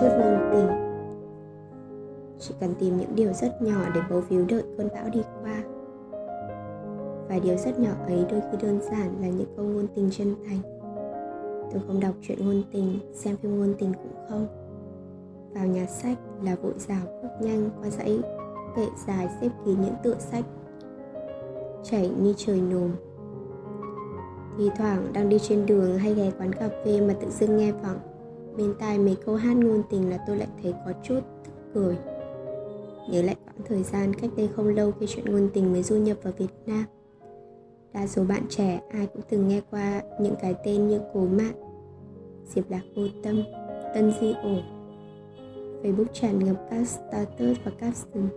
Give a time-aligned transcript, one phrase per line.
[0.00, 0.88] chút ngôn tình
[2.38, 5.62] chỉ cần tìm những điều rất nhỏ để bấu víu đợi cơn bão đi qua.
[7.28, 10.34] Và điều rất nhỏ ấy đôi khi đơn giản là những câu ngôn tình chân
[10.48, 10.58] thành.
[11.72, 14.46] Tôi không đọc truyện ngôn tình, xem phim ngôn tình cũng không.
[15.54, 18.20] Vào nhà sách là vội rào bước nhanh qua dãy
[18.76, 20.44] kệ dài xếp kín những tựa sách.
[21.82, 22.90] Chảy như trời nồm.
[24.58, 27.72] Thì thoảng đang đi trên đường hay ghé quán cà phê mà tự dưng nghe
[27.72, 27.98] vọng
[28.58, 31.96] bên tai mấy câu hát ngôn tình là tôi lại thấy có chút tức cười.
[33.10, 35.96] Nhớ lại quãng thời gian cách đây không lâu khi chuyện ngôn tình mới du
[35.96, 36.84] nhập vào Việt Nam.
[37.92, 41.52] Đa số bạn trẻ, ai cũng từng nghe qua những cái tên như cố mạn,
[42.46, 43.42] diệp lạc vô tâm,
[43.94, 44.56] tân di ổ,
[45.82, 48.28] facebook tràn ngập các status và caption.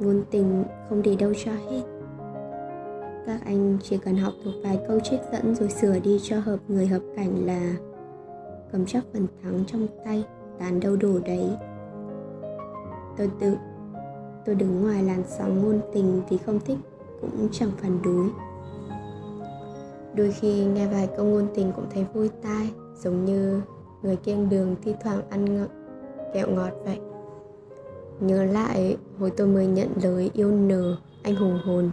[0.00, 1.82] Ngôn tình không để đâu cho hết.
[3.26, 6.58] Các anh chỉ cần học thuộc vài câu trích dẫn rồi sửa đi cho hợp
[6.68, 7.76] người hợp cảnh là
[8.72, 10.24] cầm chắc phần thắng trong tay
[10.58, 11.50] tàn đâu đổ đấy.
[13.16, 13.56] Tôi tự,
[14.46, 16.78] tôi đứng ngoài làn sóng ngôn tình vì không thích
[17.20, 18.30] cũng chẳng phản đối.
[20.14, 23.62] Đôi khi nghe vài câu ngôn tình cũng thấy vui tai, giống như
[24.02, 25.66] người kiêng đường thi thoảng ăn ng-
[26.34, 26.98] kẹo ngọt vậy.
[28.20, 31.90] Nhớ lại, hồi tôi mới nhận lời yêu nờ, anh hùng hồn.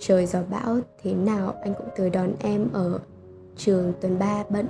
[0.00, 3.00] Trời gió bão, thế nào anh cũng tới đón em ở
[3.56, 4.66] trường tuần ba bận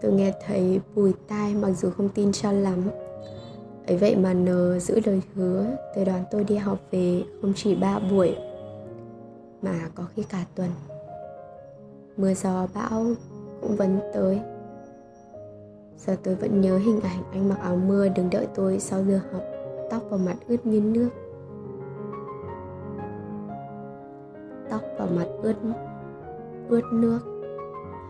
[0.00, 2.82] tôi nghe thấy bùi tai mặc dù không tin cho lắm.
[3.86, 7.74] Ấy vậy mà nờ giữ lời hứa tôi đón tôi đi học về không chỉ
[7.74, 8.36] ba buổi,
[9.62, 10.70] mà có khi cả tuần.
[12.16, 13.04] Mưa gió bão
[13.62, 14.40] cũng vẫn tới.
[15.98, 19.20] Giờ tôi vẫn nhớ hình ảnh anh mặc áo mưa đứng đợi tôi sau giờ
[19.32, 19.42] học,
[19.90, 21.08] tóc vào mặt ướt như nước.
[24.70, 25.54] Tóc vào mặt ướt
[26.68, 27.35] ướt nước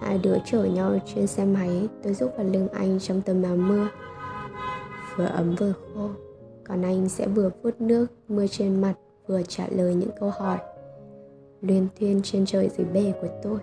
[0.01, 3.57] hai đứa chở nhau trên xe máy tôi giúp vào lưng anh trong tấm áo
[3.57, 3.89] mưa.
[5.17, 6.09] Vừa ấm vừa khô,
[6.65, 8.95] còn anh sẽ vừa vuốt nước mưa trên mặt,
[9.27, 10.59] vừa trả lời những câu hỏi.
[11.61, 13.59] Luyên thuyên trên trời dưới bể của tôi.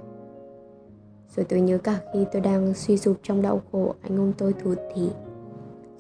[1.36, 4.54] Rồi tôi nhớ cả khi tôi đang suy sụp trong đau khổ, anh ôm tôi
[4.54, 5.10] thủ thỉ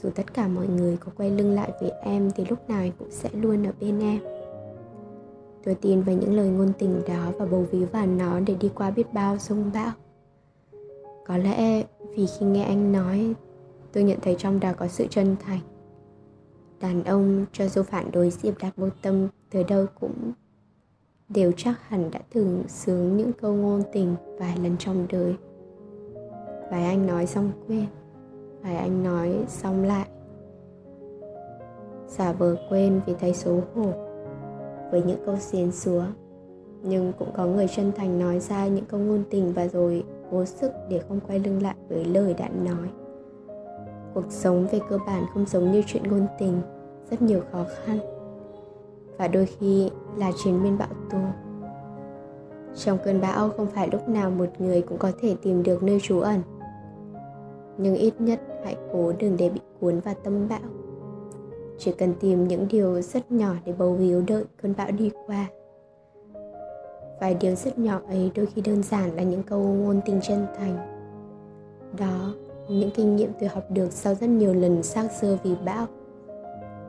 [0.03, 2.91] dù tất cả mọi người có quay lưng lại với em thì lúc nào anh
[3.00, 4.19] cũng sẽ luôn ở bên em.
[5.63, 8.69] Tôi tin vào những lời ngôn tình đó và bầu ví vào nó để đi
[8.75, 9.91] qua biết bao sông bão
[11.28, 11.84] có lẽ
[12.16, 13.34] vì khi nghe anh nói,
[13.94, 15.59] tôi nhận thấy trong đó có sự chân thành.
[16.79, 20.31] Đàn ông cho dù phản đối diệp đạt vô tâm tới đâu cũng
[21.29, 25.35] đều chắc hẳn đã từng sướng những câu ngôn tình vài lần trong đời.
[26.72, 27.85] Vài anh nói xong quên
[28.63, 30.07] vài anh nói xong lại.
[32.07, 33.91] Giả vờ quên vì thấy xấu hổ
[34.91, 36.03] với những câu xiên xúa,
[36.84, 40.03] nhưng cũng có người chân thành nói ra những câu ngôn tình và rồi
[40.34, 42.90] cố sức để không quay lưng lại với lời đã nói.
[44.14, 46.62] Cuộc sống về cơ bản không giống như chuyện ngôn tình,
[47.12, 48.00] rất nhiều khó khăn,
[49.18, 51.18] và đôi khi là chiến biên bão tố
[52.76, 56.00] trong cơn bão không phải lúc nào một người cũng có thể tìm được nơi
[56.00, 56.42] trú ẩn,
[57.78, 60.60] nhưng ít nhất hãy cố đừng để bị cuốn vào tâm bão.
[61.78, 65.48] Chỉ cần tìm những điều rất nhỏ để bầu víu đợi cơn bão đi qua
[67.23, 70.45] vài điều rất nhỏ ấy đôi khi đơn giản là những câu ngôn tình chân
[70.57, 70.78] thành.
[72.00, 72.34] Đó,
[72.69, 75.85] những kinh nghiệm tôi học được sau rất nhiều lần xác sơ vì bão.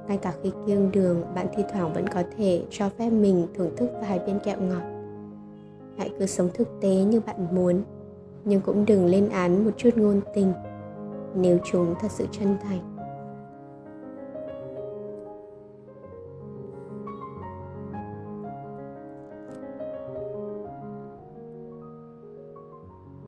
[0.09, 3.77] Ngay cả khi kiêng đường, bạn thi thoảng vẫn có thể cho phép mình thưởng
[3.77, 4.83] thức vài viên kẹo ngọt.
[5.99, 7.83] Hãy cứ sống thực tế như bạn muốn,
[8.45, 10.53] nhưng cũng đừng lên án một chút ngôn tình.
[11.35, 12.94] Nếu chúng thật sự chân thành